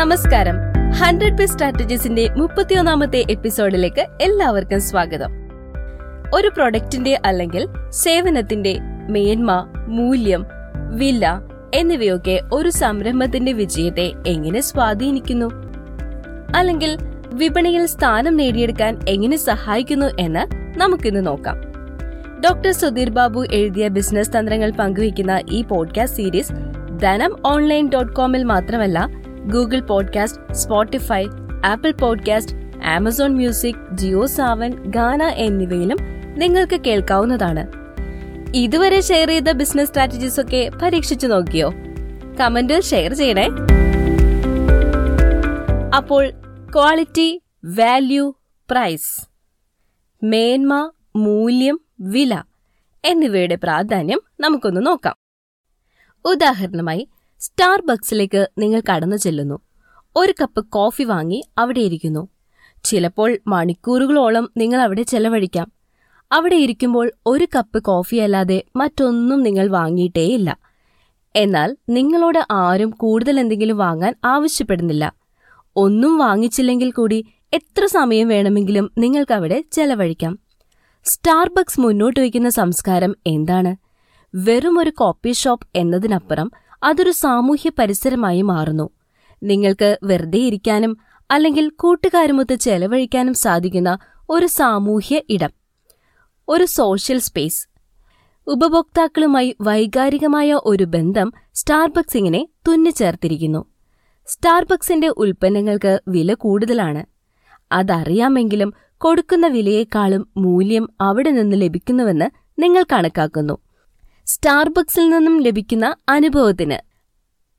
[0.00, 0.56] നമസ്കാരം.
[0.90, 5.30] ഹൺഡ്രഡ് പേ സ്ട്രാറ്റജീസിന്റെ മുപ്പത്തിയൊന്നാമത്തെ എപ്പിസോഡിലേക്ക് എല്ലാവർക്കും സ്വാഗതം.
[6.34, 8.78] ഒരു പ്രൊഡക്റ്റിന്റെ അല്ലെങ്കിൽ സേവനത്തിന്റെ
[9.08, 10.46] മേന്മ മൂല്യം
[10.96, 11.40] വില
[11.74, 15.50] എന്നിവയൊക്കെ ഒരു സംരംഭത്തിന്റെ വിജയത്തെ എങ്ങനെ സ്വാധീനിക്കുന്നു?
[16.56, 20.46] അല്ലെങ്കിൽ വിപണിയിൽ സ്ഥാനം നേടിയെടുക്കാൻ എങ്ങനെ സഹായിക്കുന്നു എന്ന്
[20.78, 21.56] നമുക്കിന്ന് നോക്കാം.
[22.40, 26.52] ഡോക്ടർ സുധീർ ബാബു എഴുതിയ ബിസിനസ് തന്ത്രങ്ങൾ പങ്കുവയ്ക്കുന്ന ഈ podcast series
[27.02, 31.26] Dhanam online dot കോമിൽ മാത്രമല്ല Google podcast Spotify
[31.64, 35.96] Apple podcast Amazon music Jio Saavn Gaana എന്നിവയിലും
[36.38, 37.66] നിങ്ങൾക്ക് കേൾക്കാവുന്നതാണ്.
[38.54, 41.72] ഇതുവരെ ഷെയർ ചെയ്ത ബിസിനസ് സ്ട്രാറ്റജീസ് ഒക്കെ പരീക്ഷിച്ചു നോക്കിയോ?
[42.40, 43.48] കമന്റിൽ ഷെയർ ചെയ്യണേ.
[45.96, 46.30] അപ്പോൾ
[46.74, 48.34] ക്വാളിറ്റി വാല്യൂ
[48.70, 49.28] പ്രൈസ്
[50.24, 52.42] മേന്മ മൂല്യം വില
[53.04, 55.16] എന്നിവയുടെ പ്രാധാന്യം നമുക്കൊന്ന് നോക്കാം.
[56.24, 57.08] ഉദാഹരണമായി
[57.40, 59.58] സ്റ്റാർബക്സിലേക്ക് നിങ്ങൾ കടന്നു ചെല്ലുന്നു.
[60.16, 62.28] ഒരു കപ്പ് കോഫി വാങ്ങി അവിടെ ഇരിക്കുന്നു.
[62.84, 65.72] ചിലപ്പോൾ മണിക്കൂറുകളോളം നിങ്ങൾ അവിടെ ചെലവഴിക്കാം.
[66.32, 70.58] അവിടെ ഇരിക്കുമ്പോൾ ഒരു കപ്പ് കോഫി അല്ലാതെ മറ്റൊന്നും നിങ്ങൾ വാങ്ങിയിട്ടേയില്ല.
[71.36, 75.12] എന്നാൽ നിങ്ങളോട് ആരും കൂടുതൽ എന്തെങ്കിലും വാങ്ങാൻ ആവശ്യപ്പെടുന്നില്ല.
[75.76, 80.38] ഒന്നും വാങ്ങിച്ചില്ലെങ്കിൽ കൂടി എത്ര സമയം വേണമെങ്കിലും നിങ്ങൾക്ക് അവിടെ ചെലവഴിക്കാം.
[81.04, 83.76] സ്റ്റാർബക്സ് മുന്നോട്ട് വയ്ക്കുന്ന സംസ്കാരം എന്താണ്?
[84.34, 88.90] വെറും ഒരു കോപ്പി ഷോപ്പ് എന്നതിനപ്പുറം അതൊരു സാമൂഹ്യ പരിസരമായി മാറുന്നു.
[89.42, 90.96] നിങ്ങൾക്ക് വെറുതെ ഇരിക്കാനും
[91.30, 93.98] അല്ലെങ്കിൽ കൂട്ടുകാരുമൊത്ത് ചെലവഴിക്കാനും സാധിക്കുന്ന
[94.30, 95.50] ഒരു സാമൂഹ്യ ഇടം.
[96.48, 97.68] ഒരു സോഷ്യൽ സ്പേസ്.
[98.46, 103.64] ഉപഭോക്താക്കളുമായി വൈകാരികമായ ഒരു ബന്ധം സ്റ്റാർബക്സിങ്ങിനെ തുന്നിച്ചേർത്തിരിക്കുന്നു.
[104.26, 107.06] സ്റ്റാർബക്സിന്റെ ഉൽപ്പന്നങ്ങൾക്ക് വില കൂടുതലാണ്.
[107.72, 112.30] അതറിയാമെങ്കിലും കൊടുക്കുന്ന വിലയേക്കാളും മൂല്യം അവിടെ നിന്ന് ലഭിക്കുന്നുവെന്ന്
[112.62, 113.58] നിങ്ങൾ കണക്കാക്കുന്നു.
[114.30, 116.78] സ്റ്റാർബക്സിൽ നിന്നും ലഭിക്കുന്ന അനുഭവത്തിന്.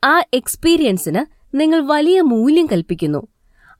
[0.05, 3.27] ആ എക്സ്പീരിയൻസിന് നിങ്ങൾ വലിയ മൂല്യം കൽപ്പിക്കുന്നു.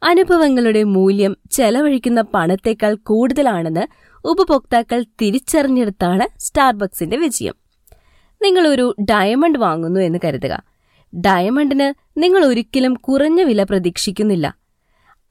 [0.04, 3.88] അനുഭവങ്ങളുടെ മൂല്യം ചെലവഴിക്കുന്ന പണത്തേക്കാൾ കൂടുതലാണെന്ന്
[4.26, 7.54] ഉപഭോക്താക്കൾ തിരിച്ചറിഞ്ഞെടുത്താണ് സ്റ്റാർബക്സിന്റെ വിജയം.
[8.42, 10.64] നിങ്ങൾ ഒരു ഡയമണ്ട് വാങ്ങുന്നു എന്ന് കരുതുക.
[11.16, 14.56] ഡയമണ്ടിന് നിങ്ങൾ ഒരിക്കലും കുറഞ്ഞ വില പ്രതീക്ഷിക്കുന്നില്ല.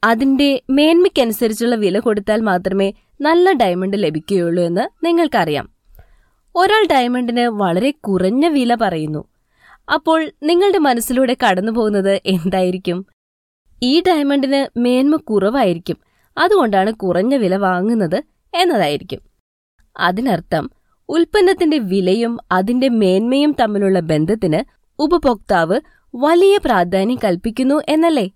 [0.03, 5.80] അതിന്റെ മേന്മയ്ക്കനുസരിച്ചുള്ള വില കൊടുത്താൽ മാത്രമേ നല്ല ഡയമണ്ട് ലഭിക്കുകയുള്ളൂ എന്ന് നിങ്ങൾക്കറിയാം.
[6.55, 9.25] ഒരാൾ ഡയമണ്ടിന് വളരെ കുറഞ്ഞ വില പറയുന്നു.
[9.93, 13.05] അപ്പോൾ നിങ്ങളുടെ മനസ്സിലൂടെ കടന്നു പോകുന്നത് എന്തായിരിക്കും?
[13.83, 15.97] ഈ ഡയമണ്ടിന് മേന്മ കുറവായിരിക്കും.
[16.37, 18.23] അതുകൊണ്ടാണ് കുറഞ്ഞ വില വാങ്ങുന്നത്
[18.53, 19.19] എന്നതായിരിക്കും.
[19.99, 20.69] അതിനർത്ഥം
[21.09, 24.63] ഉൽപ്പന്നത്തിന്റെ വിലയും അതിന്റെ മേന്മയും തമ്മിലുള്ള ബന്ധത്തിന്
[24.99, 25.79] ഉപഭോക്താവ്
[26.15, 28.31] വലിയ പ്രാധാന്യം കൽപ്പിക്കുന്നു എന്നല്ലേ?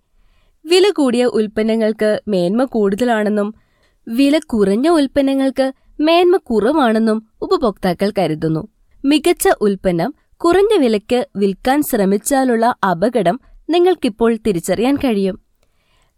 [0.65, 3.55] വില കൂടിയ ഉൽപ്പന്നങ്ങൾക്ക് മേന്മ കൂടുതലാണെന്നും
[4.07, 8.67] വില കുറഞ്ഞ ഉൽപ്പന്നങ്ങൾക്ക് മേന്മ കുറവാണെന്നും ഉപഭോക്താക്കൾ കരുതുന്നു.
[9.05, 13.39] മികച്ച ഉൽപ്പന്നം കുറഞ്ഞ വിലയ്ക്ക് വിൽക്കാൻ ശ്രമിച്ചാലുള്ള അപകടം
[13.69, 15.39] നിങ്ങൾക്കിപ്പോൾ തിരിച്ചറിയാൻ കഴിയും.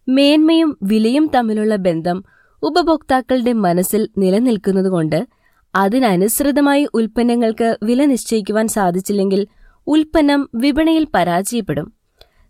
[0.09, 2.23] മേന്മയും വിലയും തമ്മിലുള്ള ബന്ധം
[2.63, 5.27] ഉപഭോക്താക്കളുടെ മനസ്സിൽ നിലനിൽക്കുന്നതുകൊണ്ട്
[5.75, 9.47] അതിനനുസൃതമായി ഉൽപ്പന്നങ്ങൾക്ക് വില നിശ്ചയിക്കുവാൻ സാധിച്ചില്ലെങ്കിൽ
[9.87, 11.93] ഉൽപ്പന്നം വിപണിയിൽ പരാജയപ്പെടും.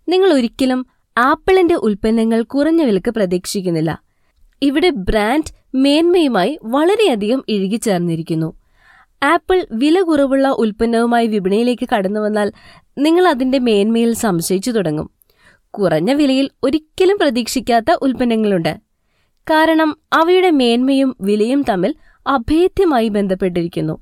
[0.09, 0.85] നിങ്ങൾ ഒരിക്കലും
[1.17, 4.01] ആപ്പിളിന്റെ ഉൽപ്പന്നങ്ങൾ കുറഞ്ഞ വിലക്ക് പ്രതീക്ഷിക്കുന്നില്ല.
[4.61, 8.53] ഇവിടെ ബ്രാൻഡ് മേന്മയുമായി വളരെയധികം ഇഴുകിച്ചേർന്നിരിക്കുന്നു.
[9.23, 12.51] ആപ്പിൾ വില കുറവുള്ള ഉൽപ്പന്നവുമായി വിപണിയിലേക്ക് കടന്നു വന്നാൽ
[12.97, 15.09] നിങ്ങൾ അതിന്റെ മേന്മയിൽ സംശയിച്ചു തുടങ്ങും.
[15.69, 18.77] കുറഞ്ഞ വിലയിൽ ഒരിക്കലും പ്രതീക്ഷിക്കാത്ത ഉൽപ്പന്നങ്ങളുണ്ട്.
[19.43, 21.95] കാരണം അവയുടെ മേന്മയും വിലയും തമ്മിൽ
[22.27, 23.97] അഭേദ്യമായി ബന്ധപ്പെട്ടിരിക്കുന്നു.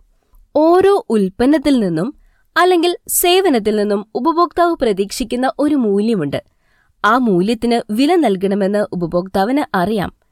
[0.55, 2.13] ഓരോ ഉൽപ്പന്നത്തിൽ നിന്നും
[2.57, 6.43] അല്ലെങ്കിൽ സേവനത്തിൽ നിന്നും ഉപഭോക്താവ് പ്രതീക്ഷിക്കുന്ന ഒരു മൂല്യമുണ്ട്.
[7.05, 10.24] ആ മൂല്യത്തിന് വില നൽകണമെന്ന് ഉപഭോക്താവിന് അറിയാം.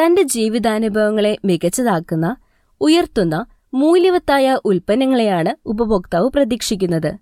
[0.00, 2.36] തന്റെ ജീവിതാനുഭവങ്ങളെ മികച്ചതാക്കുന്ന
[2.80, 7.18] ഉയർത്തുന്ന മൂല്യവത്തായ ഉൽപ്പന്നങ്ങളെയാണ് ഉപഭോക്താവ് പ്രതീക്ഷിക്കുന്നത്.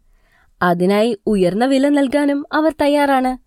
[0.62, 3.38] അതിനായി ഉയർന്ന വില നൽകാനും അവർ തയ്യാറാണ്.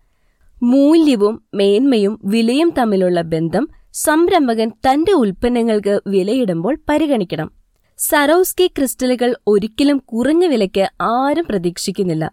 [0.64, 7.50] മൂല്യവും മേന്മയും വിലയും തമ്മിലുള്ള ബന്ധം സംരംഭകൻ തന്റെ ഉൽപ്പന്നങ്ങൾക്ക് വിലയിടുമ്പോൾ പരിഗണിക്കണം.
[7.98, 12.30] സറോസ്കി ക്രിസ്റ്റലുകൾ ഒരിക്കലും കുറഞ്ഞ വിലയ്ക്ക് ആരും പ്രതീക്ഷിക്കുന്നില്ല.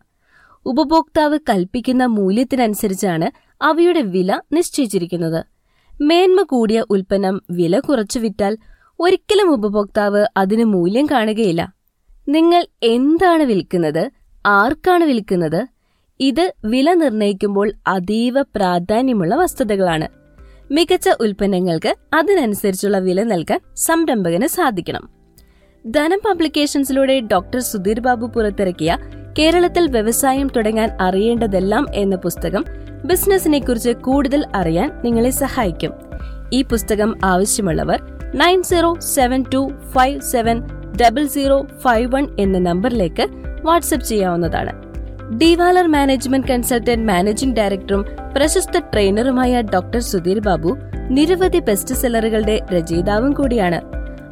[0.66, 3.32] ഉപഭോക്താവ് കൽപ്പിക്കുന്ന മൂല്യത്തിനനുസരിച്ചാണ്
[3.62, 5.55] അവയുടെ വില നിശ്ചയിച്ചിരിക്കുന്നത്.
[6.02, 8.58] മേന്മ കൂടിയ ഉൽപ്പന്നം വില കുറച്ചു വിറ്റാൽ
[9.00, 11.74] ഒരിക്കലും ഉപഭോക്താവ് അതിന് മൂല്യം കാണുകയില്ല.
[12.30, 14.12] നിങ്ങൾ എന്താണ് വിൽക്കുന്നത്?
[14.46, 15.68] ആർക്കാണ് വിൽക്കുന്നത്?
[16.20, 20.08] ഇത് വില നിർണയിക്കുമ്പോൾ അതീവ പ്രാധാന്യമുള്ള വസ്തുതകളാണ്.
[20.72, 25.10] മികച്ച ഉൽപ്പന്നങ്ങൾക്ക് അതിനനുസരിച്ചുള്ള വില നൽകാൻ സംരംഭകന് സാധിക്കണം.
[25.92, 28.98] ധനം പബ്ലിക്കേഷൻസിലൂടെ ഡോക്ടർ സുധീർ ബാബു പുറത്തിറക്കിയ
[29.40, 32.66] കേരളത്തിൽ വ്യവസായം തുടങ്ങാൻ അറിയേണ്ടതെല്ലാം എന്ന പുസ്തകം
[33.06, 35.94] ബിസിനസിനെ കുറിച്ച് കൂടുതൽ അറിയാൻ നിങ്ങളെ സഹായിക്കും.
[36.54, 38.02] ഈ പുസ്തകം ആവശ്യമുള്ളവർ
[38.36, 40.62] nine zero seven two five seven
[41.02, 43.28] double zero five one എന്ന നമ്പറിലേക്ക്
[43.64, 44.84] വാട്സപ്പ് ചെയ്യാവുന്നതാണ്.
[45.38, 48.06] ഡിവാലർ മാനേജ്മെന്റ് കൺസൾട്ടന്റ് മാനേജിംഗ് ഡയറക്ടറും
[48.38, 50.78] പ്രശസ്ത ട്രെയിനറുമായ ഡോക്ടർ സുധീർ ബാബു
[51.10, 53.82] നിരവധി ബെസ്റ്റ് സെല്ലറുകളുടെ രചയിതാവും കൂടിയാണ്.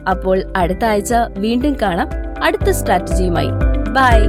[0.09, 2.09] അപ്പോൾ അടുത്ത ആഴ്ച വീണ്ടും കാണാം.
[2.43, 3.49] അടുത്ത സ്ട്രാറ്റജിയുമായി.
[3.91, 4.19] ബൈ.